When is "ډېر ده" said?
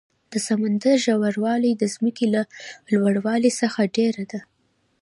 3.97-4.39